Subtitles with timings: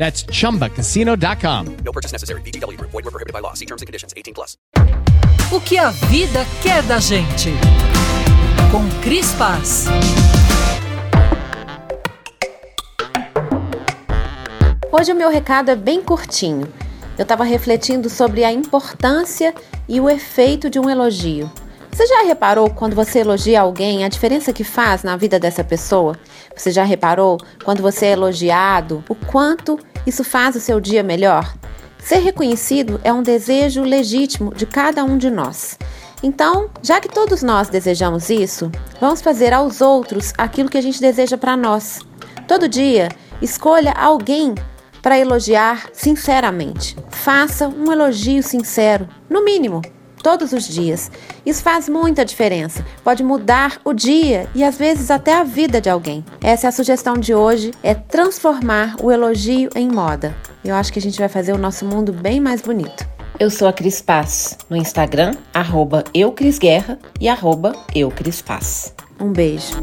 [0.00, 1.76] That's chumbacasino.com.
[1.84, 2.40] No purchase necessary.
[2.40, 2.90] VGW Group.
[2.90, 3.52] Void were prohibited by law.
[3.52, 4.14] See terms and conditions.
[4.16, 4.56] 18 plus.
[5.52, 7.50] O que a vida quer da gente.
[8.72, 9.88] Com Cris Paz.
[14.90, 16.66] Hoje o meu recado é bem curtinho.
[17.18, 19.54] Eu estava refletindo sobre a importância
[19.86, 21.52] e o efeito de um elogio.
[21.92, 26.16] Você já reparou quando você elogia alguém a diferença que faz na vida dessa pessoa?
[26.56, 31.54] Você já reparou quando você é elogiado o quanto isso faz o seu dia melhor?
[31.98, 35.78] Ser reconhecido é um desejo legítimo de cada um de nós.
[36.22, 38.70] Então, já que todos nós desejamos isso,
[39.00, 42.00] vamos fazer aos outros aquilo que a gente deseja para nós.
[42.48, 43.08] Todo dia,
[43.40, 44.54] escolha alguém
[45.02, 46.96] para elogiar sinceramente.
[47.10, 49.80] Faça um elogio sincero, no mínimo
[50.22, 51.10] todos os dias.
[51.44, 52.84] Isso faz muita diferença.
[53.02, 56.24] Pode mudar o dia e às vezes até a vida de alguém.
[56.42, 60.34] Essa é a sugestão de hoje, é transformar o elogio em moda.
[60.64, 63.08] Eu acho que a gente vai fazer o nosso mundo bem mais bonito.
[63.38, 68.94] Eu sou a Cris Paz, no Instagram, arroba eucrisguerra e arroba eucrispaz.
[69.18, 69.76] Um beijo.